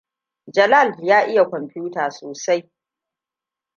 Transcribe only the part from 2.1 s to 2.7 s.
sosai.